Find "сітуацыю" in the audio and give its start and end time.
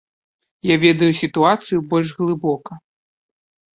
1.21-1.79